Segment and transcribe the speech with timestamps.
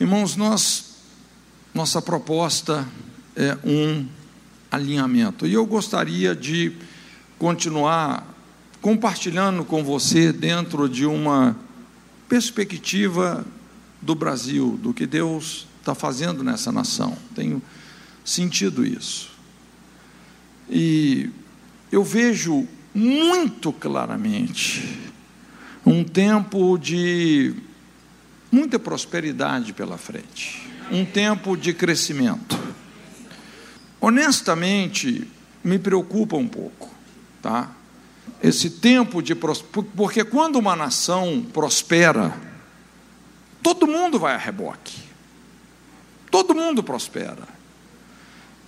[0.00, 0.94] Irmãos, nós,
[1.74, 2.86] nossa proposta
[3.34, 4.06] é um
[4.70, 5.44] alinhamento.
[5.44, 6.72] E eu gostaria de
[7.36, 8.24] continuar
[8.80, 11.56] compartilhando com você dentro de uma
[12.28, 13.44] perspectiva
[14.00, 17.18] do Brasil, do que Deus está fazendo nessa nação.
[17.34, 17.60] Tenho
[18.24, 19.32] sentido isso.
[20.70, 21.28] E
[21.90, 25.10] eu vejo muito claramente
[25.84, 27.66] um tempo de
[28.50, 32.58] muita prosperidade pela frente, um tempo de crescimento.
[34.00, 35.28] Honestamente,
[35.62, 36.90] me preocupa um pouco,
[37.42, 37.70] tá?
[38.42, 42.36] Esse tempo de porque quando uma nação prospera,
[43.62, 44.96] todo mundo vai a reboque.
[46.30, 47.58] Todo mundo prospera.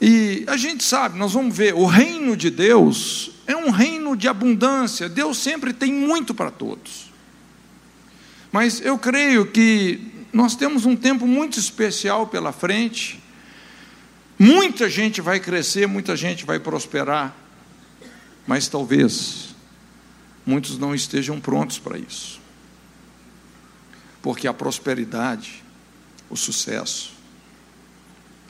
[0.01, 4.29] E a gente sabe, nós vamos ver, o reino de Deus é um reino de
[4.29, 5.09] abundância.
[5.09, 7.10] Deus sempre tem muito para todos.
[8.53, 13.23] Mas eu creio que nós temos um tempo muito especial pela frente.
[14.39, 17.35] Muita gente vai crescer, muita gente vai prosperar.
[18.47, 19.55] Mas talvez
[20.45, 22.41] muitos não estejam prontos para isso.
[24.23, 25.63] Porque a prosperidade,
[26.29, 27.13] o sucesso,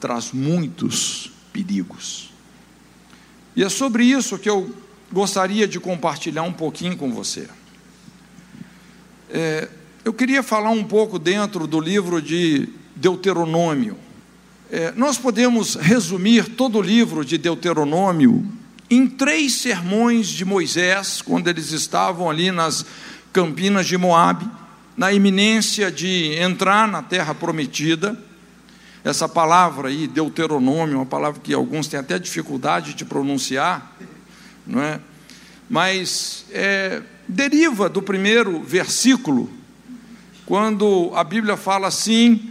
[0.00, 2.30] traz muitos perigos.
[3.54, 4.74] E é sobre isso que eu
[5.12, 7.48] gostaria de compartilhar um pouquinho com você.
[9.28, 9.68] É,
[10.04, 13.96] eu queria falar um pouco dentro do livro de Deuteronômio.
[14.70, 18.46] É, nós podemos resumir todo o livro de Deuteronômio
[18.88, 22.84] em três sermões de Moisés, quando eles estavam ali nas
[23.32, 24.48] campinas de Moabe,
[24.96, 28.18] na iminência de entrar na terra prometida
[29.02, 33.96] essa palavra aí, Deuteronômio, uma palavra que alguns têm até dificuldade de pronunciar,
[34.66, 35.00] não é?
[35.68, 39.50] Mas é, deriva do primeiro versículo,
[40.50, 42.50] quando a Bíblia fala assim: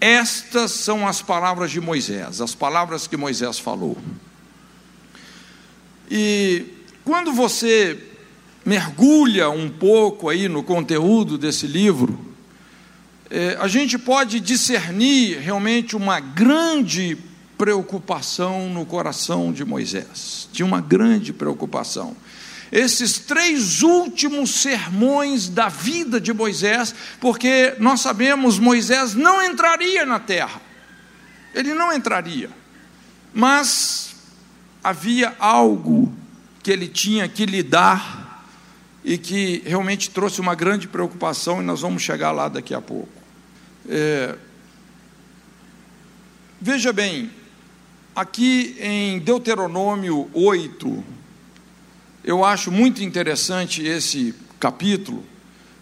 [0.00, 3.98] estas são as palavras de Moisés, as palavras que Moisés falou.
[6.08, 6.64] E
[7.04, 7.98] quando você
[8.64, 12.16] mergulha um pouco aí no conteúdo desse livro,
[13.28, 17.18] é, a gente pode discernir realmente uma grande
[17.58, 20.48] preocupação no coração de Moisés.
[20.52, 22.16] Tinha uma grande preocupação.
[22.74, 30.18] Esses três últimos sermões da vida de Moisés, porque nós sabemos Moisés não entraria na
[30.18, 30.60] terra.
[31.54, 32.50] Ele não entraria.
[33.32, 34.16] Mas
[34.82, 36.12] havia algo
[36.64, 38.44] que ele tinha que lidar
[39.04, 43.22] e que realmente trouxe uma grande preocupação, e nós vamos chegar lá daqui a pouco.
[43.88, 44.34] É,
[46.60, 47.30] veja bem,
[48.16, 51.13] aqui em Deuteronômio 8,
[52.24, 55.24] eu acho muito interessante esse capítulo,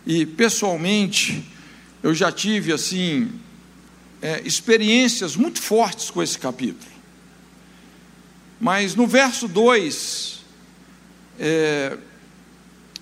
[0.04, 1.48] e pessoalmente
[2.02, 3.30] eu já tive assim
[4.20, 6.90] é, experiências muito fortes com esse capítulo.
[8.60, 10.40] Mas no verso 2,
[11.38, 11.96] é,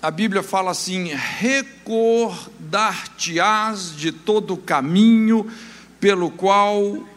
[0.01, 5.47] a Bíblia fala assim: recordar-te-ás de todo o caminho
[5.99, 7.07] pelo qual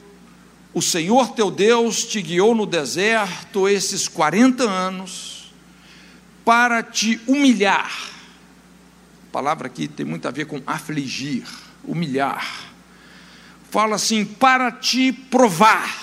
[0.74, 5.33] o Senhor teu Deus te guiou no deserto esses 40 anos,
[6.44, 7.90] para te humilhar.
[9.28, 11.44] A palavra aqui tem muito a ver com afligir,
[11.82, 12.46] humilhar.
[13.70, 16.02] Fala assim, para te provar.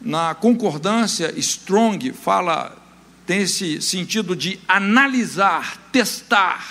[0.00, 2.82] Na concordância Strong fala
[3.26, 6.66] tem esse sentido de analisar, testar,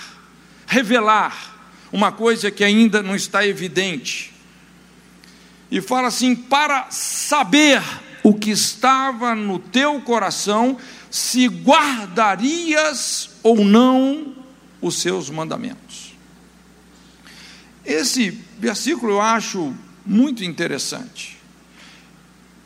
[0.68, 1.56] revelar
[1.92, 4.34] uma coisa que ainda não está evidente.
[5.70, 7.81] E fala assim: para saber
[8.24, 10.78] o que estava no teu coração,
[11.09, 14.36] se guardarias ou não
[14.82, 16.14] os seus mandamentos.
[17.86, 19.74] Esse versículo eu acho
[20.06, 21.42] muito interessante.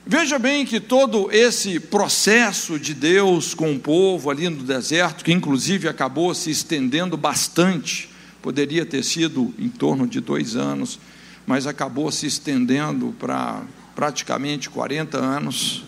[0.08, 5.32] Veja bem que todo esse processo de Deus com o povo ali no deserto, que
[5.32, 8.08] inclusive acabou se estendendo bastante,
[8.40, 11.00] poderia ter sido em torno de dois anos,
[11.48, 13.64] mas acabou se estendendo para
[13.96, 15.84] praticamente 40 anos.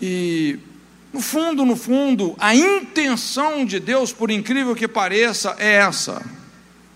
[0.00, 0.58] E,
[1.12, 6.24] no fundo, no fundo, a intenção de Deus, por incrível que pareça, é essa: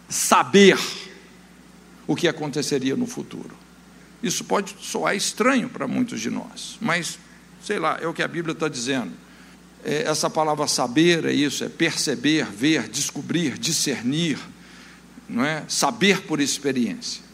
[0.09, 0.79] saber
[2.07, 3.57] o que aconteceria no futuro.
[4.23, 7.19] Isso pode soar estranho para muitos de nós, mas
[7.63, 9.13] sei lá, é o que a Bíblia está dizendo.
[9.85, 14.39] É, essa palavra saber é isso, é perceber, ver, descobrir, discernir,
[15.29, 15.65] não é?
[15.69, 17.26] Saber por experiência.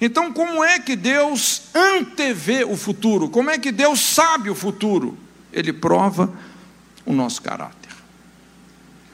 [0.00, 3.28] Então, como é que Deus antevê o futuro?
[3.28, 5.18] Como é que Deus sabe o futuro?
[5.52, 6.32] Ele prova
[7.04, 7.90] o nosso caráter.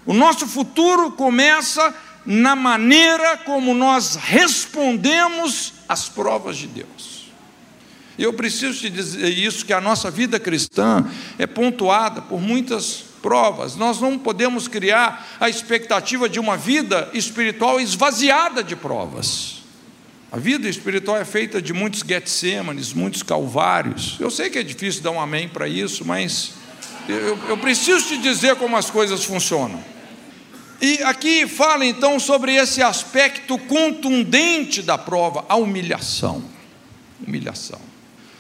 [0.05, 1.95] O nosso futuro começa
[2.27, 7.33] na maneira como nós respondemos às provas de Deus.
[8.19, 11.05] Eu preciso te dizer isso, que a nossa vida cristã
[11.39, 13.75] é pontuada por muitas provas.
[13.75, 19.64] Nós não podemos criar a expectativa de uma vida espiritual esvaziada de provas.
[20.35, 24.17] A vida espiritual é feita de muitos Getsêmanes, muitos calvários.
[24.19, 26.55] Eu sei que é difícil dar um amém para isso, mas
[27.09, 29.81] eu, eu preciso te dizer como as coisas funcionam.
[30.83, 36.43] E aqui fala então sobre esse aspecto contundente da prova, a humilhação.
[37.25, 37.81] Humilhação.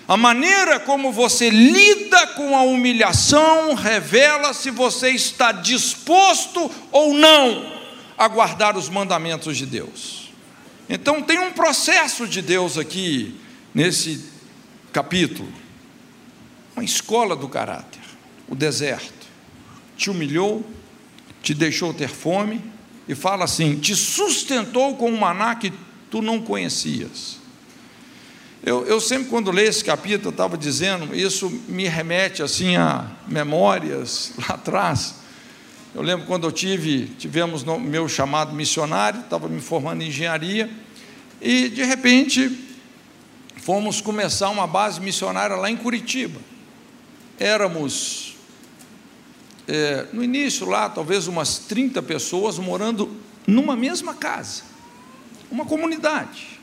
[0.08, 7.72] A maneira como você lida com a humilhação revela se você está disposto ou não
[8.18, 10.24] a guardar os mandamentos de Deus.
[10.88, 13.38] Então tem um processo de Deus aqui
[13.74, 14.24] nesse
[14.92, 15.48] capítulo,
[16.76, 18.00] uma escola do caráter,
[18.48, 19.24] o deserto.
[19.96, 20.64] Te humilhou,
[21.42, 22.60] te deixou ter fome
[23.08, 25.72] e fala assim: te sustentou com um maná que
[26.10, 27.38] tu não conhecias.
[28.64, 34.32] Eu, eu sempre, quando leio esse capítulo, estava dizendo, isso me remete assim a memórias
[34.38, 35.16] lá atrás.
[35.94, 40.68] Eu lembro quando eu tive, tivemos no meu chamado missionário, estava me formando em engenharia,
[41.40, 42.50] e de repente
[43.58, 46.40] fomos começar uma base missionária lá em Curitiba.
[47.38, 48.34] Éramos,
[49.68, 53.16] é, no início lá, talvez umas 30 pessoas morando
[53.46, 54.64] numa mesma casa,
[55.48, 56.58] uma comunidade.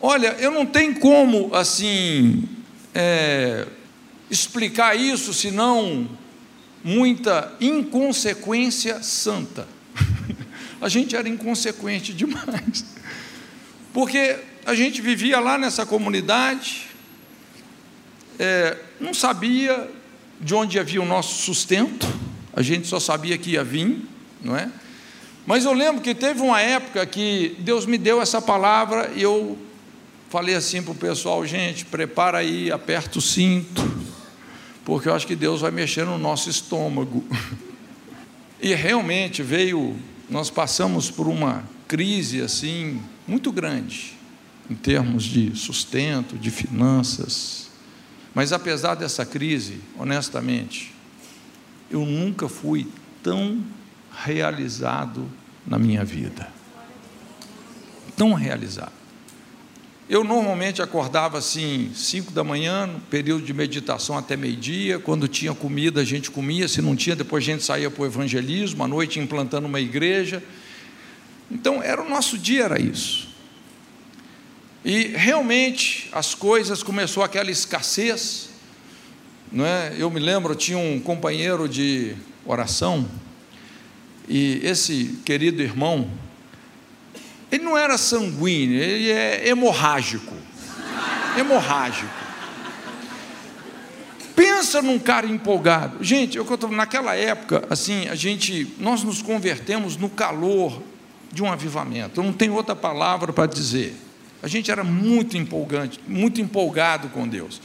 [0.00, 2.48] Olha, eu não tenho como, assim,
[2.94, 3.66] é,
[4.30, 6.08] explicar isso senão
[6.82, 9.66] muita inconsequência santa.
[10.80, 12.84] a gente era inconsequente demais.
[13.92, 16.86] Porque a gente vivia lá nessa comunidade,
[18.38, 19.90] é, não sabia
[20.40, 22.06] de onde havia o nosso sustento,
[22.52, 24.04] a gente só sabia que ia vir,
[24.42, 24.70] não é?
[25.46, 29.56] Mas eu lembro que teve uma época que Deus me deu essa palavra e eu
[30.28, 33.82] falei assim para o pessoal, gente, prepara aí, aperta o cinto,
[34.88, 37.22] porque eu acho que Deus vai mexer no nosso estômago.
[38.60, 39.94] E realmente veio,
[40.28, 44.14] nós passamos por uma crise assim muito grande
[44.68, 47.70] em termos de sustento, de finanças.
[48.34, 50.92] Mas apesar dessa crise, honestamente,
[51.88, 52.88] eu nunca fui
[53.22, 53.64] tão
[54.24, 55.30] realizado
[55.64, 56.52] na minha vida.
[58.16, 58.97] Tão realizado.
[60.08, 64.98] Eu normalmente acordava assim, 5 da manhã, no período de meditação até meio-dia.
[64.98, 68.06] Quando tinha comida, a gente comia, se não tinha, depois a gente saía para o
[68.06, 70.42] evangelismo, à noite implantando uma igreja.
[71.50, 73.28] Então, era o nosso dia, era isso.
[74.82, 78.48] E realmente as coisas começou aquela escassez.
[79.52, 79.94] Não é?
[79.98, 82.14] Eu me lembro, tinha um companheiro de
[82.46, 83.06] oração,
[84.26, 86.10] e esse querido irmão,
[87.50, 90.34] ele não era sanguíneo, ele é hemorrágico.
[91.36, 92.12] Hemorrágico.
[94.34, 96.02] Pensa num cara empolgado.
[96.02, 100.82] Gente, eu naquela época, assim, a gente, nós nos convertemos no calor
[101.32, 102.20] de um avivamento.
[102.20, 103.96] Eu não tenho outra palavra para dizer.
[104.42, 107.60] A gente era muito empolgante, muito empolgado com Deus.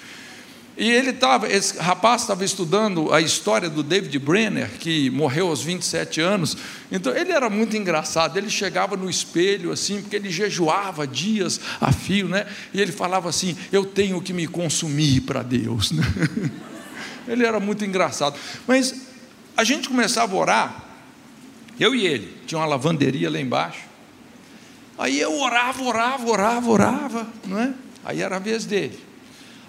[0.75, 5.61] E ele estava, esse rapaz estava estudando a história do David Brenner, que morreu aos
[5.61, 6.57] 27 anos.
[6.91, 8.37] Então ele era muito engraçado.
[8.37, 12.47] Ele chegava no espelho assim, porque ele jejuava dias a fio, né?
[12.73, 15.91] E ele falava assim: "Eu tenho que me consumir para Deus".
[15.91, 16.03] Né?
[17.25, 18.37] Ele era muito engraçado.
[18.67, 19.07] Mas
[19.55, 20.85] a gente começava a orar,
[21.79, 23.79] eu e ele, tinha uma lavanderia lá embaixo.
[24.97, 27.73] Aí eu orava, orava, orava, orava, não é?
[28.03, 28.99] Aí era a vez dele.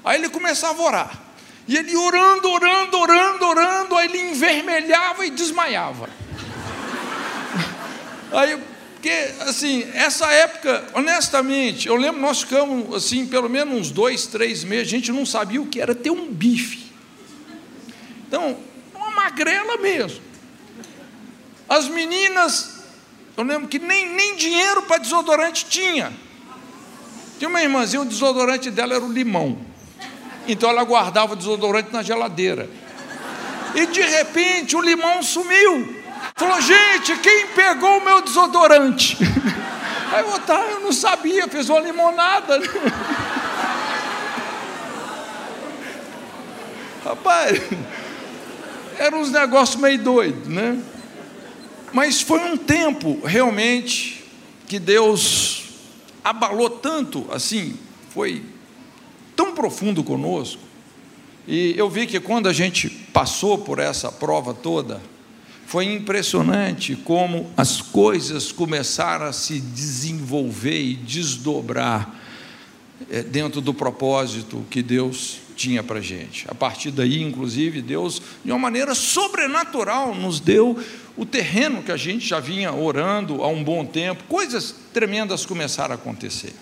[0.04, 1.23] Aí ele começava a orar.
[1.66, 6.08] E ele orando, orando, orando, orando, aí ele envermelhava e desmaiava.
[8.30, 8.58] Aí,
[8.94, 14.64] porque, assim, essa época, honestamente, eu lembro, nós ficamos, assim, pelo menos uns dois, três
[14.64, 16.90] meses, a gente não sabia o que era ter um bife.
[18.26, 18.58] Então,
[18.94, 20.20] uma magrela mesmo.
[21.68, 22.84] As meninas,
[23.37, 26.12] eu lembro que nem, nem dinheiro para desodorante tinha.
[27.38, 29.58] Tinha uma irmãzinha, o desodorante dela era o limão.
[30.46, 32.68] Então ela guardava o desodorante na geladeira.
[33.74, 36.02] E de repente o limão sumiu.
[36.36, 39.16] Falou, gente, quem pegou o meu desodorante?
[40.12, 42.60] Aí tá, eu não sabia, fez uma limonada.
[47.04, 47.60] Rapaz,
[48.98, 50.80] eram uns negócios meio doidos, né?
[51.92, 54.24] Mas foi um tempo realmente
[54.66, 55.64] que Deus
[56.24, 57.78] abalou tanto, assim,
[58.10, 58.44] foi
[59.54, 60.61] profundo conosco.
[61.46, 65.00] E eu vi que quando a gente passou por essa prova toda,
[65.66, 72.14] foi impressionante como as coisas começaram a se desenvolver e desdobrar
[73.11, 76.46] é, dentro do propósito que Deus tinha para a gente.
[76.49, 80.78] A partir daí, inclusive, Deus, de uma maneira sobrenatural, nos deu
[81.16, 84.25] o terreno que a gente já vinha orando há um bom tempo.
[84.25, 86.52] Coisas tremendas começaram a acontecer.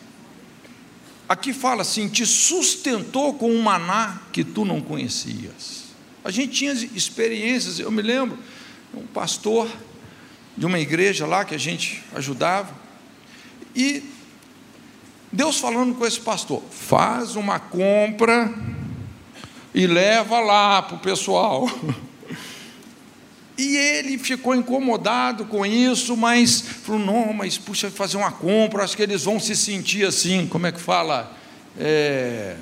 [1.32, 5.84] Aqui fala assim: te sustentou com um maná que tu não conhecias.
[6.22, 8.38] A gente tinha experiências, eu me lembro,
[8.94, 9.66] um pastor
[10.54, 12.74] de uma igreja lá que a gente ajudava,
[13.74, 14.02] e
[15.32, 18.52] Deus falando com esse pastor: faz uma compra
[19.74, 21.66] e leva lá para o pessoal.
[23.62, 28.97] E ele ficou incomodado com isso, mas falou: não, mas puxa, fazer uma compra, acho
[28.97, 31.33] que eles vão se sentir assim, como é que fala?
[31.78, 32.57] É,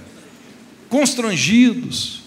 [0.90, 2.20] constrangidos.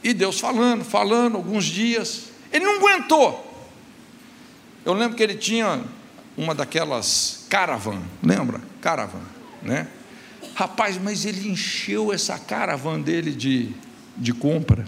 [0.00, 3.42] E Deus falando, falando, alguns dias, ele não aguentou.
[4.84, 5.82] Eu lembro que ele tinha
[6.36, 8.60] uma daquelas caravan, lembra?
[8.80, 9.22] Caravan,
[9.60, 9.88] né?
[10.54, 13.70] Rapaz, mas ele encheu essa caravan dele de,
[14.16, 14.86] de compra.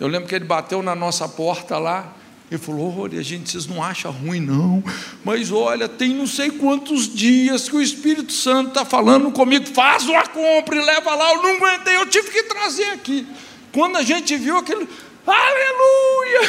[0.00, 2.12] Eu lembro que ele bateu na nossa porta lá
[2.50, 4.82] e falou: Olha, gente, vocês não acham ruim, não,
[5.24, 10.04] mas olha, tem não sei quantos dias que o Espírito Santo está falando comigo, faz
[10.04, 11.32] uma compra e leva lá.
[11.32, 13.26] Eu não aguentei, eu tive que trazer aqui.
[13.72, 14.88] Quando a gente viu aquele,
[15.26, 16.40] aleluia,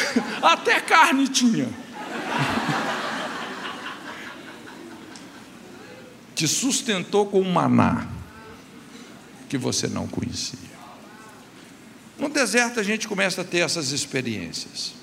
[0.42, 1.68] até carne tinha.
[6.34, 8.06] Te sustentou com um maná
[9.48, 10.69] que você não conhecia.
[12.40, 14.94] Deserto a gente começa a ter essas experiências.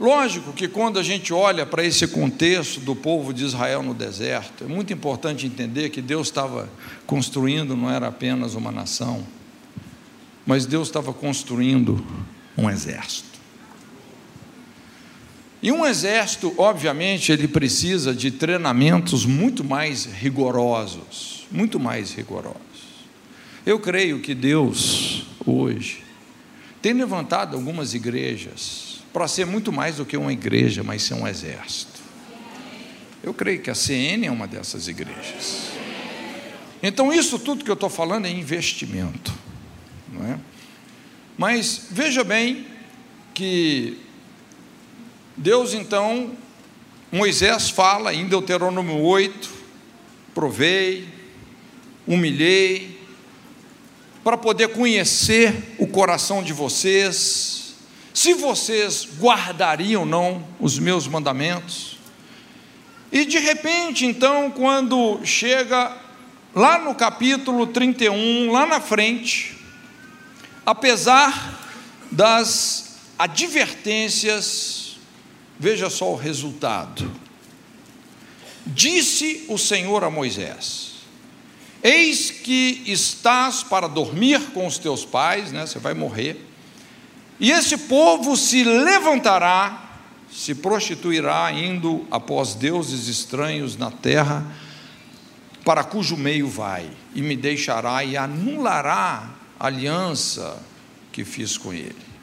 [0.00, 4.64] Lógico que quando a gente olha para esse contexto do povo de Israel no deserto,
[4.64, 6.70] é muito importante entender que Deus estava
[7.06, 9.26] construindo, não era apenas uma nação,
[10.46, 12.02] mas Deus estava construindo
[12.56, 13.38] um exército.
[15.62, 22.62] E um exército, obviamente, ele precisa de treinamentos muito mais rigorosos, muito mais rigorosos.
[23.66, 25.03] Eu creio que Deus
[25.46, 26.02] hoje,
[26.80, 31.26] tem levantado algumas igrejas para ser muito mais do que uma igreja, mas ser um
[31.26, 32.00] exército.
[33.22, 35.70] Eu creio que a CN é uma dessas igrejas.
[36.82, 39.32] Então, isso tudo que eu estou falando é investimento.
[40.12, 40.38] Não é?
[41.38, 42.66] Mas veja bem
[43.32, 43.98] que
[45.36, 46.32] Deus então,
[47.10, 49.50] Moisés fala em Deuteronômio 8:
[50.34, 51.08] provei,
[52.06, 52.93] humilhei,
[54.24, 57.74] para poder conhecer o coração de vocês,
[58.14, 61.98] se vocês guardariam ou não os meus mandamentos.
[63.12, 65.94] E de repente, então, quando chega
[66.54, 69.58] lá no capítulo 31, lá na frente,
[70.64, 71.60] apesar
[72.10, 74.96] das advertências,
[75.58, 77.10] veja só o resultado.
[78.66, 80.93] Disse o Senhor a Moisés:
[81.84, 85.66] Eis que estás para dormir com os teus pais, né?
[85.66, 86.42] Você vai morrer.
[87.38, 90.00] E esse povo se levantará,
[90.32, 94.46] se prostituirá, indo após deuses estranhos na terra,
[95.62, 99.28] para cujo meio vai, e me deixará e anulará
[99.60, 100.58] a aliança
[101.12, 102.13] que fiz com ele.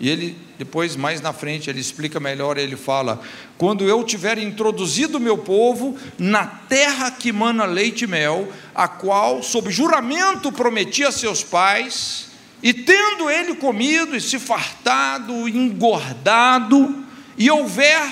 [0.00, 3.20] E ele, depois, mais na frente, ele explica melhor, ele fala:
[3.58, 9.42] Quando eu tiver introduzido meu povo na terra que mana leite e mel, a qual,
[9.42, 12.28] sob juramento, prometi a seus pais,
[12.62, 17.04] e tendo ele comido e se fartado, engordado,
[17.36, 18.10] e houver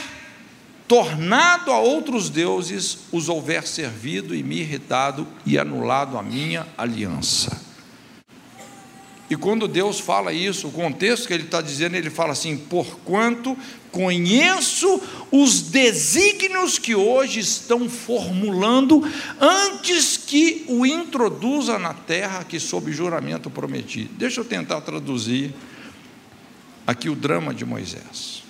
[0.87, 7.68] tornado a outros deuses, os houver servido e me irritado e anulado a minha aliança.
[9.31, 13.57] E quando Deus fala isso, o contexto que ele está dizendo, ele fala assim: porquanto
[13.93, 19.03] conheço os desígnios que hoje estão formulando,
[19.39, 24.05] antes que o introduza na terra que sob juramento prometi.
[24.17, 25.55] Deixa eu tentar traduzir
[26.87, 28.43] aqui o drama de Moisés.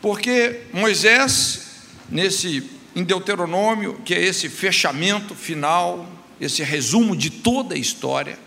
[0.00, 1.66] Porque Moisés,
[2.08, 2.62] nesse
[2.94, 6.08] em Deuteronômio, que é esse fechamento final,
[6.40, 8.38] esse resumo de toda a história,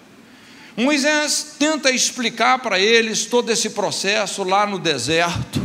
[0.76, 5.62] Moisés tenta explicar para eles todo esse processo lá no deserto,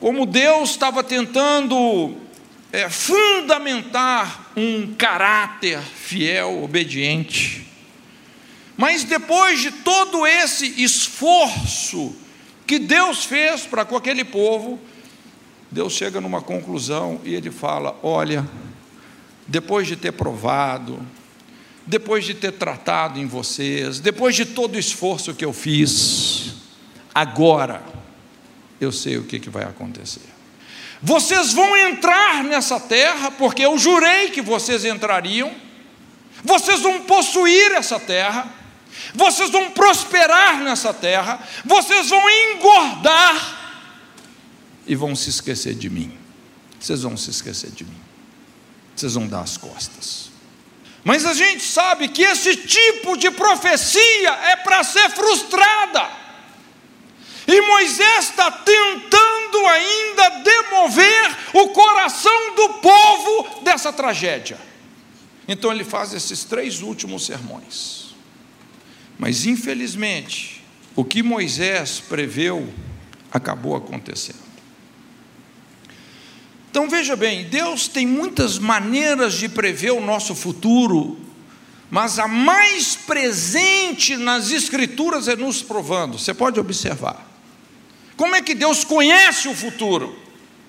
[0.00, 2.16] como Deus estava tentando
[2.72, 7.66] é, fundamentar um caráter fiel, obediente.
[8.76, 12.14] Mas depois de todo esse esforço
[12.66, 14.78] que Deus fez para com aquele povo,
[15.70, 18.46] Deus chega numa conclusão e ele fala: Olha,
[19.46, 21.00] depois de ter provado,
[21.86, 26.54] depois de ter tratado em vocês, depois de todo o esforço que eu fiz,
[27.14, 27.82] agora
[28.80, 30.22] eu sei o que, que vai acontecer.
[31.00, 35.52] Vocês vão entrar nessa terra, porque eu jurei que vocês entrariam,
[36.42, 38.52] vocês vão possuir essa terra,
[39.14, 43.56] vocês vão prosperar nessa terra, vocês vão engordar
[44.86, 46.16] e vão se esquecer de mim.
[46.78, 48.00] Vocês vão se esquecer de mim,
[48.94, 50.30] vocês vão dar as costas.
[51.06, 56.10] Mas a gente sabe que esse tipo de profecia é para ser frustrada.
[57.46, 64.58] E Moisés está tentando ainda demover o coração do povo dessa tragédia.
[65.46, 68.16] Então ele faz esses três últimos sermões.
[69.16, 70.64] Mas infelizmente,
[70.96, 72.68] o que Moisés preveu
[73.30, 74.45] acabou acontecendo.
[76.76, 81.18] Então veja bem, Deus tem muitas maneiras de prever o nosso futuro,
[81.90, 86.18] mas a mais presente nas Escrituras é nos provando.
[86.18, 87.26] Você pode observar.
[88.14, 90.18] Como é que Deus conhece o futuro?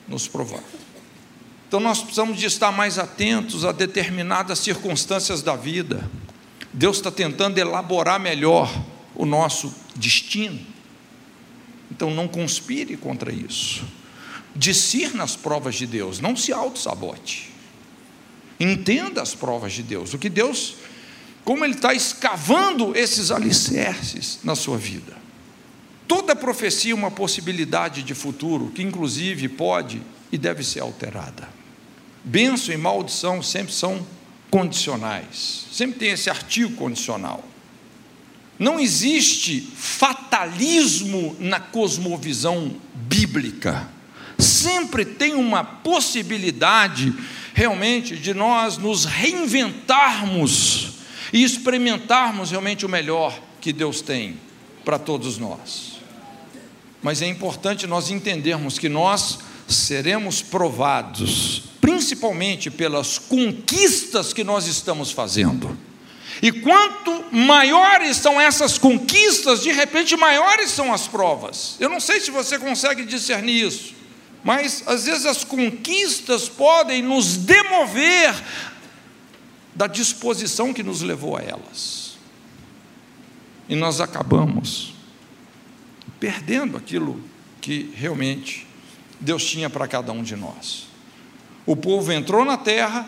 [0.08, 0.64] Nos provando.
[1.68, 6.10] Então nós precisamos de estar mais atentos a determinadas circunstâncias da vida.
[6.72, 8.74] Deus está tentando elaborar melhor
[9.14, 10.58] o nosso destino.
[11.92, 13.84] Então não conspire contra isso.
[14.58, 17.52] Discirna as provas de Deus, não se auto-sabote.
[18.60, 20.76] Entenda as provas de Deus, o que Deus,
[21.46, 25.16] como Ele está escavando esses alicerces na sua vida.
[26.08, 31.48] Toda profecia é uma possibilidade de futuro que, inclusive, pode e deve ser alterada.
[32.24, 34.06] Benção e maldição sempre são
[34.50, 37.44] condicionais, sempre tem esse artigo condicional.
[38.58, 43.88] Não existe fatalismo na cosmovisão bíblica.
[44.38, 47.14] Sempre tem uma possibilidade
[47.54, 50.90] realmente de nós nos reinventarmos
[51.34, 54.38] e experimentarmos realmente o melhor que Deus tem
[54.86, 55.98] para todos nós.
[57.02, 65.12] Mas é importante nós entendermos que nós seremos provados, principalmente pelas conquistas que nós estamos
[65.12, 65.78] fazendo.
[66.42, 71.76] E quanto maiores são essas conquistas, de repente maiores são as provas.
[71.80, 73.97] Eu não sei se você consegue discernir isso,
[74.44, 78.34] mas às vezes as conquistas podem nos demover
[79.76, 82.18] da disposição que nos levou a elas.
[83.70, 84.94] E nós acabamos
[86.20, 87.22] perdendo aquilo
[87.62, 88.66] que realmente
[89.20, 90.88] Deus tinha para cada um de nós.
[91.66, 93.08] O povo entrou na terra,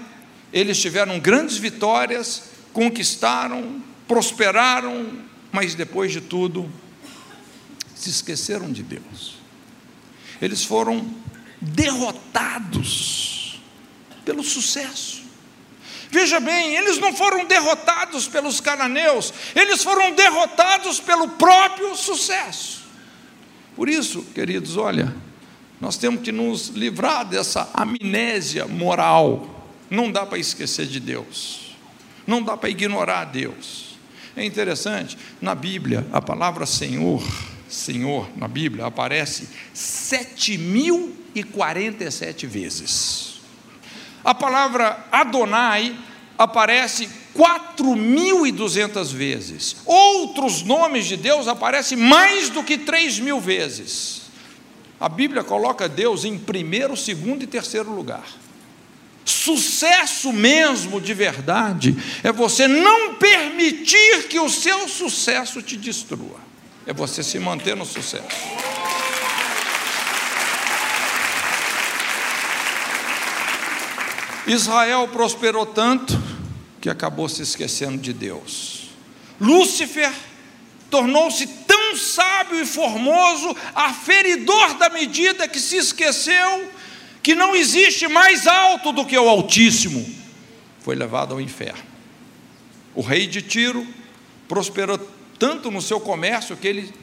[0.52, 6.70] eles tiveram grandes vitórias, conquistaram, prosperaram, mas depois de tudo,
[7.96, 9.39] se esqueceram de Deus.
[10.42, 11.06] Eles foram
[11.62, 13.60] derrotados
[14.24, 15.24] pelo sucesso.
[16.12, 22.84] Veja bem, eles não foram derrotados pelos cananeus, eles foram derrotados pelo próprio sucesso.
[23.76, 25.16] Por isso, queridos, olha,
[25.80, 29.68] nós temos que nos livrar dessa amnésia moral.
[29.90, 31.76] Não dá para esquecer de Deus,
[32.26, 33.98] não dá para ignorar Deus.
[34.36, 37.24] É interessante, na Bíblia, a palavra Senhor,
[37.70, 43.42] Senhor, na Bíblia, aparece 7.047 vezes.
[44.24, 45.96] A palavra Adonai
[46.38, 49.76] aparece 4.200 vezes.
[49.86, 54.24] Outros nomes de Deus aparecem mais do que 3 mil vezes.
[55.00, 58.28] A Bíblia coloca Deus em primeiro, segundo e terceiro lugar.
[59.24, 66.49] Sucesso mesmo de verdade é você não permitir que o seu sucesso te destrua,
[66.86, 68.60] é você se manter no sucesso.
[74.48, 76.20] Israel prosperou tanto
[76.82, 78.90] que acabou se esquecendo de Deus.
[79.40, 80.12] Lúcifer
[80.90, 86.72] tornou-se tão sábio e formoso, aferidor da medida que se esqueceu
[87.22, 90.04] que não existe mais alto do que o Altíssimo.
[90.80, 91.84] Foi levado ao inferno.
[92.96, 93.86] O rei de Tiro
[94.48, 95.00] prosperou
[95.40, 96.94] tanto no seu comércio que ele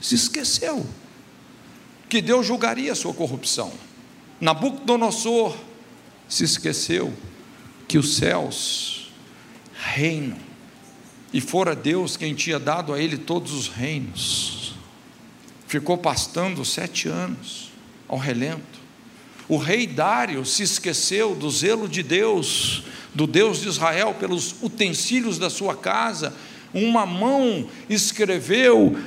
[0.00, 0.84] se esqueceu
[2.08, 3.72] que Deus julgaria a sua corrupção.
[4.40, 5.56] Nabucodonosor
[6.28, 7.12] se esqueceu
[7.88, 9.12] que os céus
[9.72, 10.36] reino.
[11.32, 14.74] E fora Deus quem tinha dado a ele todos os reinos.
[15.66, 17.72] Ficou pastando sete anos
[18.06, 18.78] ao relento.
[19.48, 25.38] O rei Dário se esqueceu do zelo de Deus, do Deus de Israel, pelos utensílios
[25.38, 26.32] da sua casa.
[26.74, 28.98] Uma mão escreveu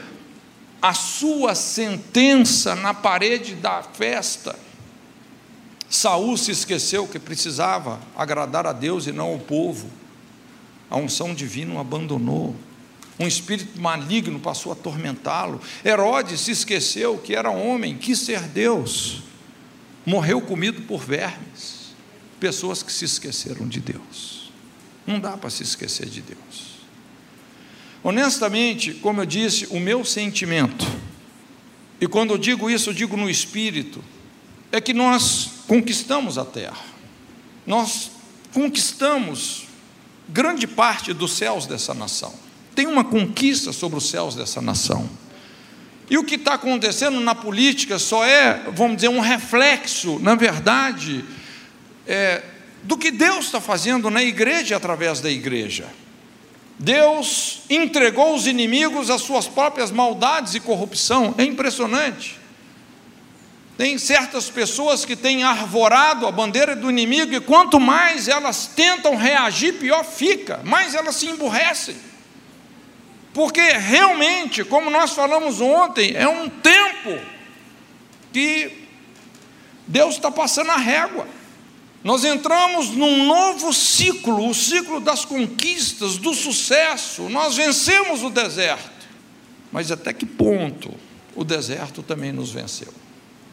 [0.82, 4.58] a sua sentença na parede da festa.
[5.89, 9.88] Saul se esqueceu que precisava agradar a Deus e não ao povo
[10.89, 12.56] a unção divina o abandonou.
[13.19, 15.60] Um espírito maligno passou a atormentá-lo.
[15.84, 19.23] Herodes se esqueceu que era homem, quis ser Deus.
[20.06, 21.95] Morreu comido por vermes.
[22.39, 24.51] Pessoas que se esqueceram de Deus.
[25.06, 26.76] Não dá para se esquecer de Deus.
[28.08, 30.88] Honestamente, como eu disse, o meu sentimento,
[32.00, 34.02] e quando eu digo isso, eu digo no espírito,
[34.72, 36.86] é que nós conquistamos a terra.
[37.65, 38.12] Nós
[38.54, 39.67] conquistamos
[40.30, 42.34] grande parte dos céus dessa nação.
[42.74, 45.10] Tem uma conquista sobre os céus dessa nação.
[46.10, 51.26] E o que está acontecendo na política só é, vamos dizer, um reflexo, na verdade,
[52.08, 52.41] é,
[52.84, 55.89] do que Deus está fazendo na igreja através da igreja.
[56.79, 62.39] Deus entregou os inimigos às suas próprias maldades e corrupção, é impressionante.
[63.77, 69.15] Tem certas pessoas que têm arvorado a bandeira do inimigo e quanto mais elas tentam
[69.15, 71.95] reagir, pior fica, mais elas se emburrecem.
[73.33, 77.19] Porque realmente, como nós falamos ontem, é um tempo
[78.33, 78.87] que
[79.85, 81.27] Deus está passando a régua.
[82.03, 87.27] Nós entramos num novo ciclo, o ciclo das conquistas, do sucesso.
[87.29, 89.07] Nós vencemos o deserto.
[89.71, 90.93] Mas até que ponto
[91.36, 92.93] o deserto também nos venceu?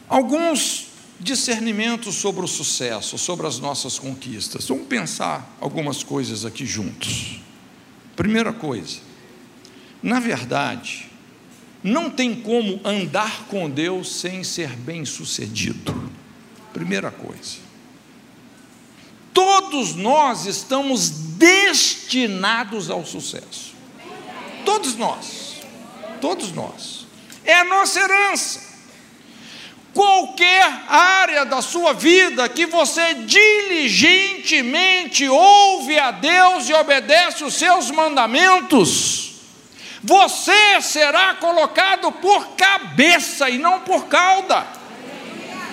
[0.07, 0.87] Alguns
[1.19, 4.67] discernimentos sobre o sucesso, sobre as nossas conquistas.
[4.67, 7.39] Vamos pensar algumas coisas aqui juntos.
[8.15, 8.99] Primeira coisa,
[10.01, 11.09] na verdade,
[11.83, 16.11] não tem como andar com Deus sem ser bem-sucedido.
[16.73, 17.64] Primeira coisa.
[19.35, 23.75] Todos nós estamos destinados ao sucesso.
[24.65, 25.57] Todos nós.
[26.19, 27.05] Todos nós.
[27.43, 28.65] É a nossa herança
[29.95, 37.89] qualquer área da sua vida que você diligentemente ouve a Deus e obedece os seus
[37.89, 39.35] mandamentos,
[40.03, 44.67] você será colocado por cabeça e não por cauda.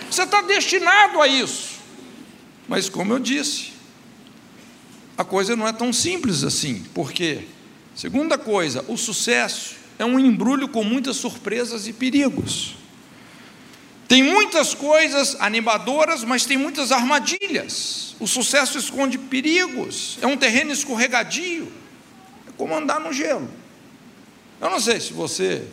[0.08, 1.71] Você está destinado a isso.
[2.68, 3.72] Mas, como eu disse,
[5.16, 7.46] a coisa não é tão simples assim, porque,
[7.94, 12.76] segunda coisa, o sucesso é um embrulho com muitas surpresas e perigos.
[14.08, 18.14] Tem muitas coisas animadoras, mas tem muitas armadilhas.
[18.20, 21.72] O sucesso esconde perigos, é um terreno escorregadio,
[22.46, 23.48] é como andar no gelo.
[24.60, 25.66] Eu não sei se você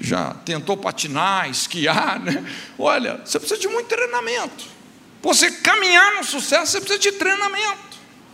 [0.00, 2.44] já tentou patinar, esquiar, né?
[2.78, 4.75] Olha, você precisa de muito treinamento.
[5.22, 7.86] Você caminhar no sucesso, você precisa de treinamento.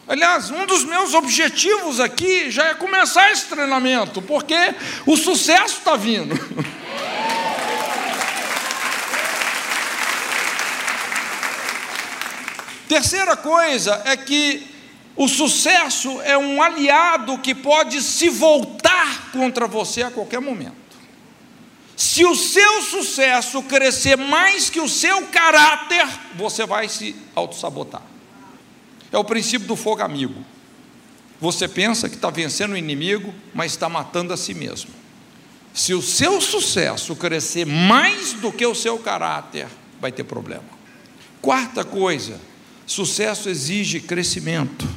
[0.06, 4.74] Aliás, um dos meus objetivos aqui já é começar esse treinamento, porque
[5.06, 6.34] o sucesso está vindo.
[12.88, 14.66] Terceira coisa é que
[15.16, 20.81] o sucesso é um aliado que pode se voltar contra você a qualquer momento.
[22.02, 28.02] Se o seu sucesso crescer mais que o seu caráter, você vai se autossabotar.
[29.12, 30.44] É o princípio do fogo amigo.
[31.40, 34.90] Você pensa que está vencendo o inimigo, mas está matando a si mesmo.
[35.72, 39.68] Se o seu sucesso crescer mais do que o seu caráter,
[40.00, 40.64] vai ter problema.
[41.40, 42.40] Quarta coisa,
[42.84, 44.88] Sucesso exige crescimento,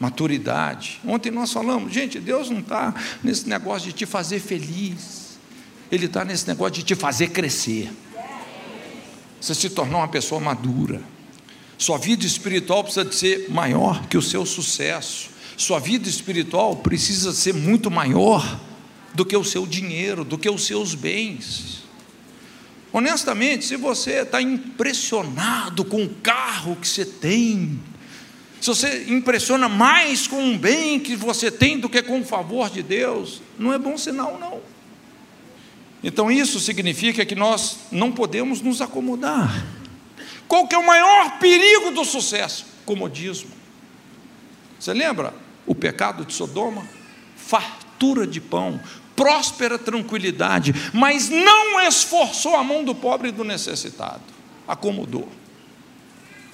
[0.00, 1.00] maturidade.
[1.06, 2.92] Ontem nós falamos, gente, Deus não está
[3.22, 5.19] nesse negócio de te fazer feliz,
[5.90, 7.90] Ele está nesse negócio de te fazer crescer.
[9.40, 11.02] Você se tornar uma pessoa madura.
[11.76, 15.30] Sua vida espiritual precisa de ser maior que o seu sucesso.
[15.56, 18.60] Sua vida espiritual precisa ser muito maior
[19.14, 21.80] do que o seu dinheiro, do que os seus bens.
[22.92, 27.80] Honestamente, se você está impressionado com o carro que você tem,
[28.60, 32.68] se você impressiona mais com um bem que você tem do que com o favor
[32.68, 34.60] de Deus, não é bom sinal, não.
[36.02, 39.66] Então isso significa que nós não podemos nos acomodar.
[40.48, 42.66] Qual que é o maior perigo do sucesso?
[42.84, 43.50] Comodismo.
[44.78, 45.34] Você lembra
[45.66, 46.86] o pecado de Sodoma?
[47.36, 48.80] Fartura de pão,
[49.14, 54.22] próspera tranquilidade, mas não esforçou a mão do pobre e do necessitado,
[54.66, 55.28] acomodou.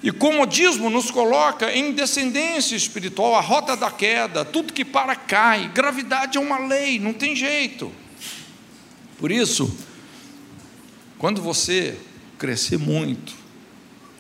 [0.03, 5.69] E comodismo nos coloca em descendência espiritual, a rota da queda, tudo que para cai,
[5.69, 7.93] gravidade é uma lei, não tem jeito.
[9.19, 9.75] Por isso,
[11.19, 11.99] quando você
[12.39, 13.35] crescer muito,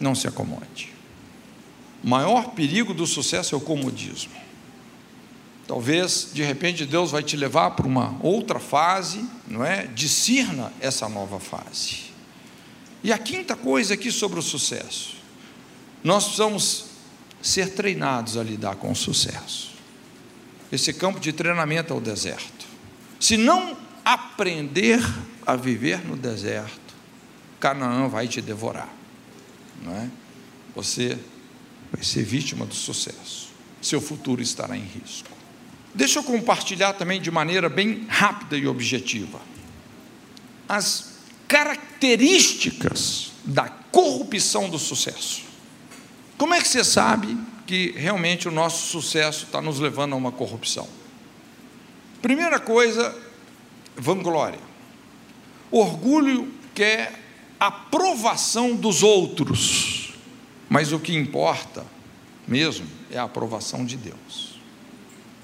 [0.01, 0.93] não se acomode.
[2.03, 4.33] O maior perigo do sucesso é o comodismo.
[5.67, 9.87] Talvez, de repente, Deus vai te levar para uma outra fase, não é?
[9.89, 12.05] Discirna essa nova fase.
[13.03, 15.17] E a quinta coisa aqui sobre o sucesso.
[16.05, 16.87] Nós precisamos
[17.43, 19.75] ser treinados a lidar com o sucesso.
[20.71, 22.67] esse campo de treinamento é o deserto.
[23.21, 25.01] Se não aprender
[25.45, 26.95] a viver no deserto,
[27.59, 28.88] Canaã vai te devorar.
[29.83, 30.09] Não é?
[30.77, 31.19] Você
[31.92, 33.49] vai ser vítima do sucesso.
[33.83, 35.29] Seu futuro estará em risco.
[35.92, 39.40] Deixa eu compartilhar também de maneira bem rápida e objetiva
[40.69, 41.16] as
[41.49, 45.42] características da corrupção do sucesso.
[46.38, 50.31] Como é que você sabe que realmente o nosso sucesso está nos levando a uma
[50.31, 50.88] corrupção?
[52.21, 53.16] Primeira coisa,
[53.97, 54.61] vanglória.
[55.71, 57.21] Orgulho quer
[57.59, 60.15] aprovação dos outros,
[60.69, 61.85] mas o que importa
[62.47, 64.61] mesmo é a aprovação de Deus.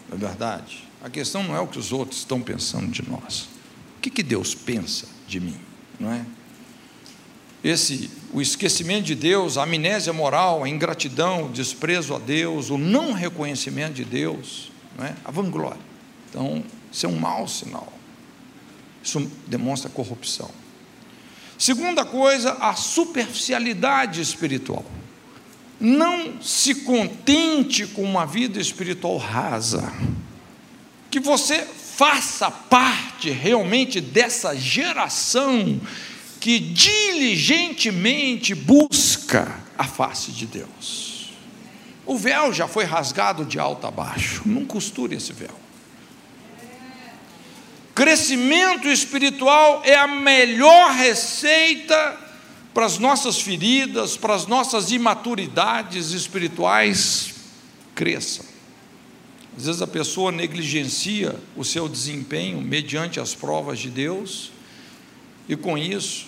[0.09, 0.85] Não é verdade?
[1.03, 3.49] A questão não é o que os outros estão pensando de nós.
[3.97, 5.57] O que, que Deus pensa de mim,
[5.99, 6.25] não é?
[7.65, 12.79] Esse, o esquecimento de Deus, a amnésia moral, a ingratidão, o desprezo a Deus, o
[12.79, 15.15] não reconhecimento de Deus, não é?
[15.25, 15.81] a vanglória.
[16.29, 17.92] Então, isso é um mau sinal.
[19.03, 20.51] Isso demonstra corrupção.
[21.59, 24.85] Segunda coisa, a superficialidade espiritual.
[25.81, 29.93] Não se contente com uma vida espiritual rasa.
[31.11, 35.81] Que você faça parte realmente dessa geração
[36.41, 41.31] que diligentemente busca a face de Deus.
[42.05, 45.62] O véu já foi rasgado de alto a baixo, não costure esse véu.
[47.95, 52.19] Crescimento espiritual é a melhor receita
[52.73, 57.35] para as nossas feridas, para as nossas imaturidades espirituais.
[57.95, 58.47] Cresçam.
[59.57, 64.51] Às vezes a pessoa negligencia o seu desempenho mediante as provas de Deus,
[65.47, 66.27] e com isso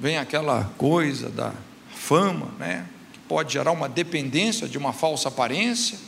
[0.00, 1.52] vem aquela coisa da
[1.94, 2.86] fama, né?
[3.12, 5.98] que pode gerar uma dependência de uma falsa aparência,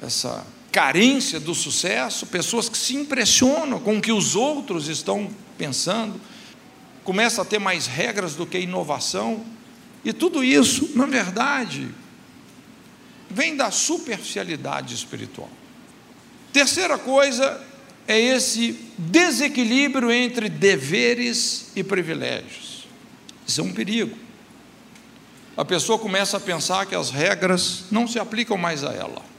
[0.00, 6.18] essa carência do sucesso, pessoas que se impressionam com o que os outros estão pensando,
[7.04, 9.44] começa a ter mais regras do que inovação,
[10.02, 11.88] e tudo isso, na verdade,
[13.30, 15.50] vem da superficialidade espiritual.
[16.52, 17.62] Terceira coisa
[18.08, 22.86] é esse desequilíbrio entre deveres e privilégios.
[23.46, 24.16] Isso é um perigo.
[25.56, 29.31] A pessoa começa a pensar que as regras não se aplicam mais a ela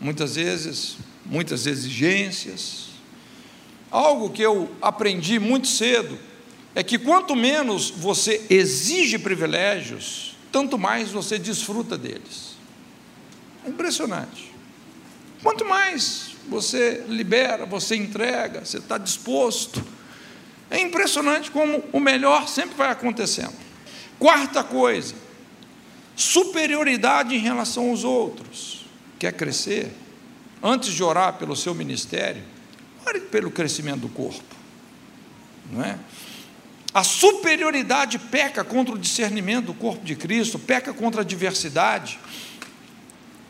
[0.00, 2.88] muitas vezes, muitas exigências.
[3.90, 6.18] Algo que eu aprendi muito cedo
[6.74, 12.56] é que quanto menos você exige privilégios, tanto mais você desfruta deles.
[13.64, 14.50] É impressionante.
[15.42, 19.84] Quanto mais você libera, você entrega, você está disposto.
[20.70, 23.54] É impressionante como o melhor sempre vai acontecendo.
[24.18, 25.14] Quarta coisa,
[26.14, 28.79] superioridade em relação aos outros
[29.20, 29.92] quer crescer,
[30.62, 32.42] antes de orar pelo seu ministério,
[33.06, 34.56] ore pelo crescimento do corpo.
[35.70, 35.98] Não é?
[36.92, 42.18] A superioridade peca contra o discernimento do corpo de Cristo, peca contra a diversidade.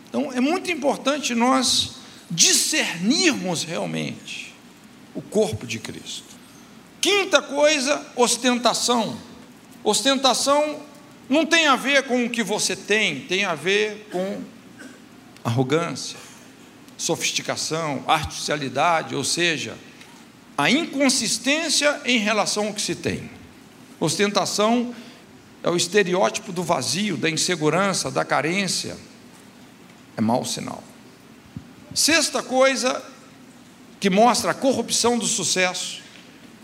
[0.08, 4.52] Então é muito importante nós discernirmos realmente
[5.14, 6.24] o corpo de Cristo.
[7.00, 9.16] Quinta coisa, ostentação.
[9.84, 10.80] Ostentação
[11.28, 14.42] não tem a ver com o que você tem, tem a ver com
[15.44, 16.18] arrogância,
[16.96, 19.76] sofisticação, artificialidade, ou seja,
[20.56, 23.30] a inconsistência em relação ao que se tem.
[23.98, 24.94] Ostentação
[25.62, 28.96] é o estereótipo do vazio, da insegurança, da carência.
[30.16, 30.82] É mau sinal.
[31.94, 33.02] Sexta coisa
[33.98, 36.02] que mostra a corrupção do sucesso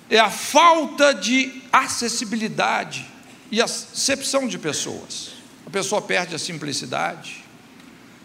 [0.09, 3.07] é a falta de acessibilidade
[3.51, 5.33] e acepção de pessoas.
[5.67, 7.46] A pessoa perde a simplicidade,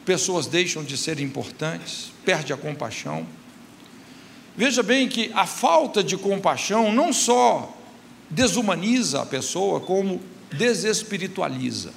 [0.05, 3.25] pessoas deixam de ser importantes, perde a compaixão.
[4.55, 7.77] Veja bem que a falta de compaixão não só
[8.29, 11.93] desumaniza a pessoa, como desespiritualiza.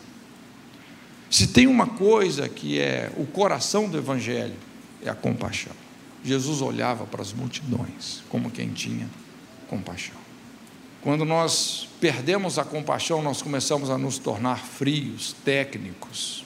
[1.31, 4.55] Se tem uma coisa que é o coração do Evangelho,
[5.03, 5.73] é a compaixão.
[6.25, 9.09] Jesus olhava para as multidões como quem tinha
[9.69, 10.17] compaixão.
[11.03, 16.44] Quando nós perdemos a compaixão, nós começamos a nos tornar frios, técnicos,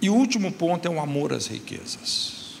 [0.00, 2.60] e o último ponto é o amor às riquezas.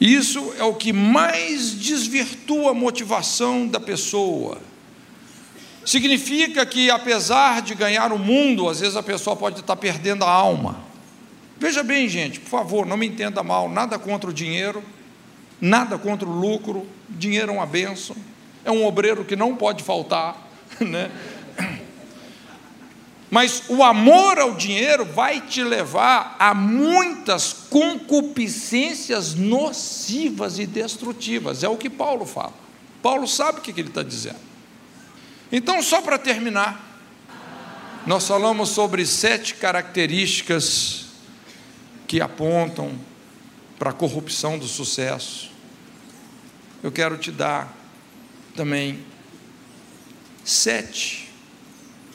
[0.00, 4.58] Isso é o que mais desvirtua a motivação da pessoa.
[5.84, 10.30] Significa que, apesar de ganhar o mundo, às vezes a pessoa pode estar perdendo a
[10.30, 10.80] alma.
[11.58, 14.82] Veja bem, gente, por favor, não me entenda mal, nada contra o dinheiro,
[15.60, 18.16] nada contra o lucro, dinheiro é uma benção,
[18.64, 21.10] é um obreiro que não pode faltar, né?
[23.30, 31.62] Mas o amor ao dinheiro vai te levar a muitas concupiscências nocivas e destrutivas.
[31.62, 32.52] É o que Paulo fala.
[33.00, 34.40] Paulo sabe o que ele está dizendo.
[35.52, 36.88] Então, só para terminar,
[38.04, 41.06] nós falamos sobre sete características
[42.08, 42.98] que apontam
[43.78, 45.52] para a corrupção do sucesso.
[46.82, 47.72] Eu quero te dar
[48.56, 49.04] também
[50.44, 51.30] sete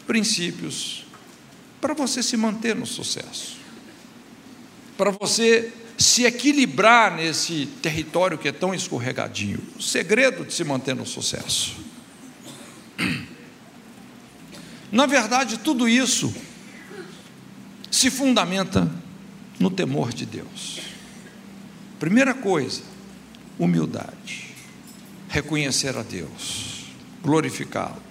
[0.05, 1.04] princípios
[1.79, 3.57] para você se manter no sucesso,
[4.97, 9.59] para você se equilibrar nesse território que é tão escorregadinho.
[9.77, 11.75] O segredo de se manter no sucesso.
[14.91, 16.33] Na verdade, tudo isso
[17.89, 18.91] se fundamenta
[19.59, 20.81] no temor de Deus.
[21.99, 22.81] Primeira coisa,
[23.57, 24.53] humildade.
[25.29, 26.85] Reconhecer a Deus,
[27.21, 28.04] glorificá-lo.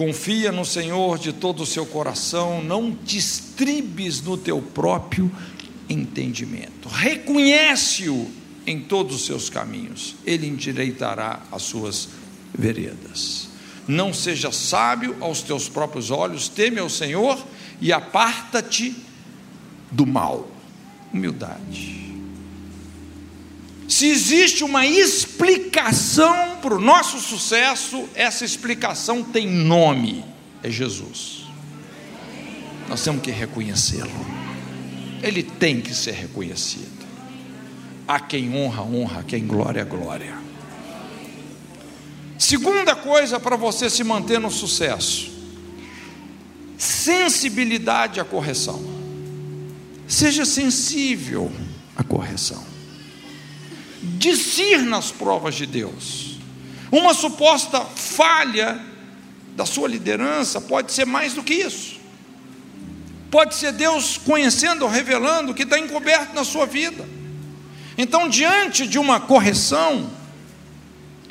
[0.00, 5.30] Confia no Senhor de todo o seu coração, não te estribes no teu próprio
[5.90, 6.88] entendimento.
[6.88, 8.30] Reconhece-o
[8.66, 12.08] em todos os seus caminhos, ele endireitará as suas
[12.54, 13.50] veredas.
[13.86, 17.38] Não seja sábio aos teus próprios olhos, teme ao Senhor
[17.78, 18.96] e aparta-te
[19.90, 20.48] do mal.
[21.12, 22.09] Humildade.
[24.00, 30.24] Se existe uma explicação para o nosso sucesso, essa explicação tem nome:
[30.62, 31.44] é Jesus.
[32.88, 34.10] Nós temos que reconhecê-lo.
[35.22, 37.06] Ele tem que ser reconhecido.
[38.08, 40.34] A quem honra, honra, a quem glória, glória.
[42.38, 45.30] Segunda coisa para você se manter no sucesso:
[46.78, 48.82] sensibilidade à correção.
[50.08, 51.52] Seja sensível
[51.94, 52.69] à correção
[54.02, 56.38] discir nas provas de Deus.
[56.90, 58.80] Uma suposta falha
[59.54, 62.00] da sua liderança pode ser mais do que isso.
[63.30, 67.08] Pode ser Deus conhecendo revelando o que está encoberto na sua vida.
[67.96, 70.10] Então, diante de uma correção,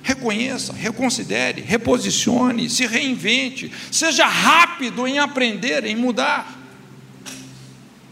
[0.02, 6.58] reconheça, reconsidere, reposicione, se reinvente, seja rápido em aprender, em mudar.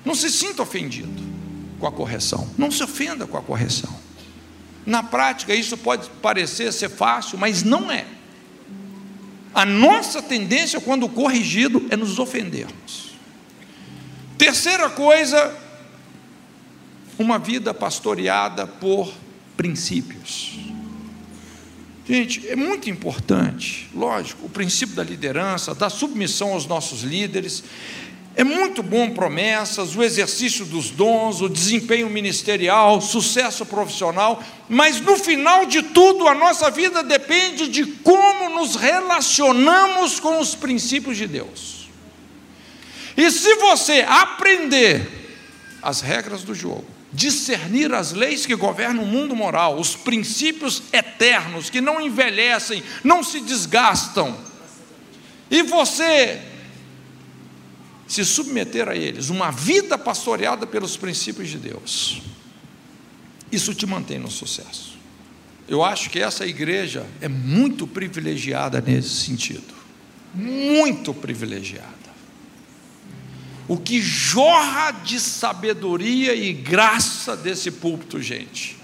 [0.04, 1.24] Não se sinta ofendido
[1.80, 4.07] com a correção, não se ofenda com a correção.
[4.88, 8.06] Na prática, isso pode parecer ser fácil, mas não é.
[9.54, 13.12] A nossa tendência, quando corrigido, é nos ofendermos.
[14.38, 15.54] Terceira coisa,
[17.20, 19.14] uma vida pastoreada por
[19.58, 20.58] princípios.
[22.08, 27.62] Gente, é muito importante, lógico, o princípio da liderança, da submissão aos nossos líderes,
[28.38, 35.18] é muito bom promessas, o exercício dos dons, o desempenho ministerial, sucesso profissional, mas no
[35.18, 41.26] final de tudo a nossa vida depende de como nos relacionamos com os princípios de
[41.26, 41.90] Deus.
[43.18, 45.02] E se você aprender
[45.82, 51.72] as regras do jogo, discernir as leis que governam o mundo moral, os princípios eternos
[51.72, 54.38] que não envelhecem, não se desgastam,
[55.50, 56.40] e você
[58.08, 62.22] se submeter a eles, uma vida pastoreada pelos princípios de Deus,
[63.52, 64.98] isso te mantém no sucesso.
[65.68, 69.74] Eu acho que essa igreja é muito privilegiada nesse sentido,
[70.34, 71.98] muito privilegiada.
[73.68, 78.78] O que jorra de sabedoria e graça desse púlpito, gente,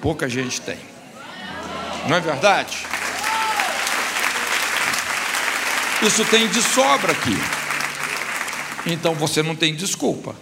[0.00, 0.78] pouca gente tem,
[2.08, 2.86] não é verdade?
[6.02, 7.65] Isso tem de sobra aqui.
[8.86, 10.36] Então você não tem desculpa.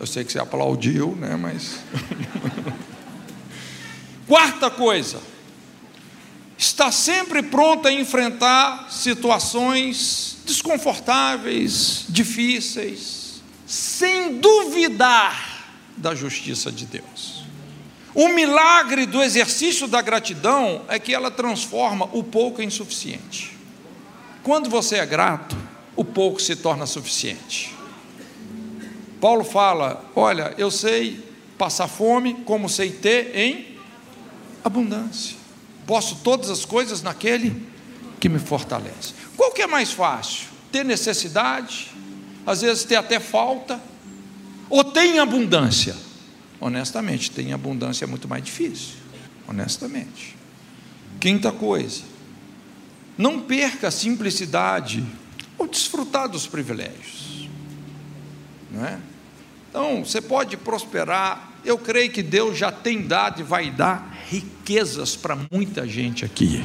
[0.00, 1.36] Eu sei que você aplaudiu, né?
[1.36, 1.78] Mas.
[4.26, 5.20] Quarta coisa,
[6.58, 17.44] está sempre pronta a enfrentar situações desconfortáveis, difíceis, sem duvidar da justiça de Deus.
[18.14, 23.56] O milagre do exercício da gratidão é que ela transforma o pouco em suficiente.
[24.42, 25.56] Quando você é grato,
[25.98, 27.74] o pouco se torna suficiente.
[29.20, 33.76] Paulo fala: Olha, eu sei passar fome, como sei ter em
[34.62, 35.36] abundância.
[35.84, 37.66] Posso todas as coisas naquele
[38.20, 39.12] que me fortalece.
[39.36, 40.46] Qual que é mais fácil?
[40.70, 41.90] Ter necessidade,
[42.46, 43.82] às vezes ter até falta,
[44.70, 45.96] ou ter em abundância?
[46.60, 48.94] Honestamente, ter em abundância é muito mais difícil.
[49.48, 50.36] Honestamente.
[51.18, 52.02] Quinta coisa,
[53.16, 55.04] não perca a simplicidade
[55.58, 57.48] ou desfrutar dos privilégios.
[58.70, 58.98] Não é?
[59.68, 61.52] Então, você pode prosperar.
[61.64, 66.64] Eu creio que Deus já tem dado e vai dar riquezas para muita gente aqui.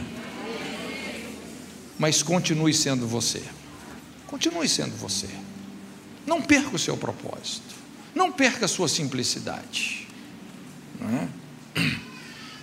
[1.97, 3.41] mas continue sendo você.
[4.27, 5.29] Continue sendo você.
[6.25, 7.73] Não perca o seu propósito.
[8.15, 10.07] Não perca a sua simplicidade.
[11.01, 11.27] É?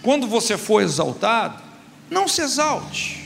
[0.02, 1.62] Quando você for exaltado,
[2.10, 3.19] não se exalte.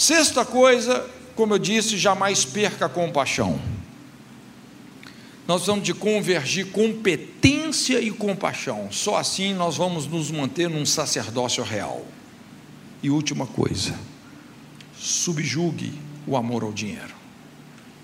[0.00, 3.60] Sexta coisa, como eu disse, jamais perca a compaixão.
[5.46, 8.90] Nós vamos de convergir competência e compaixão.
[8.90, 12.06] Só assim nós vamos nos manter num sacerdócio real.
[13.02, 13.94] E última coisa,
[14.98, 15.92] subjugue
[16.26, 17.14] o amor ao dinheiro.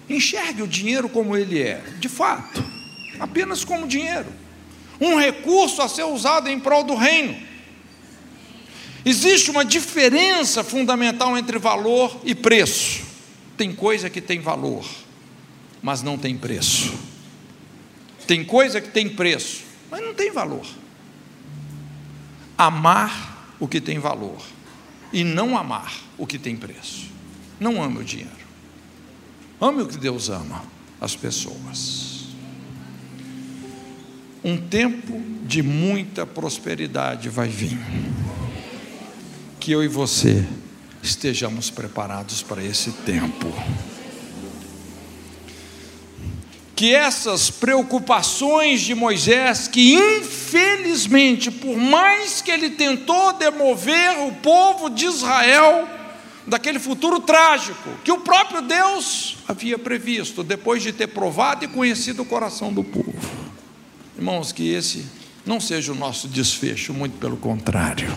[0.06, 2.62] Enxergue o dinheiro como ele é, de fato,
[3.18, 4.28] apenas como dinheiro
[5.00, 7.34] um recurso a ser usado em prol do reino.
[9.06, 13.04] Existe uma diferença fundamental entre valor e preço.
[13.56, 14.84] Tem coisa que tem valor,
[15.80, 16.92] mas não tem preço.
[18.26, 20.66] Tem coisa que tem preço, mas não tem valor.
[22.58, 24.42] Amar o que tem valor
[25.12, 27.06] e não amar o que tem preço.
[27.60, 28.32] Não ame o dinheiro.
[29.60, 30.64] Ame o que Deus ama,
[31.00, 32.16] as pessoas
[34.46, 37.76] um tempo de muita prosperidade vai vir.
[39.66, 40.46] Que eu e você
[41.02, 43.52] estejamos preparados para esse tempo.
[46.76, 54.88] Que essas preocupações de Moisés, que infelizmente, por mais que ele tentou demover o povo
[54.88, 55.88] de Israel
[56.46, 62.22] daquele futuro trágico, que o próprio Deus havia previsto, depois de ter provado e conhecido
[62.22, 63.12] o coração do povo.
[64.16, 65.04] Irmãos, que esse
[65.44, 68.14] não seja o nosso desfecho, muito pelo contrário.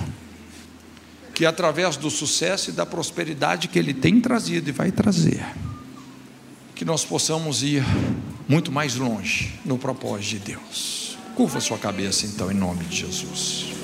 [1.40, 5.42] Que através do sucesso e da prosperidade que Ele tem trazido e vai trazer,
[6.76, 7.82] que nós possamos ir
[8.46, 11.18] muito mais longe no propósito de Deus.
[11.36, 13.79] Curva sua cabeça então, em nome de Jesus.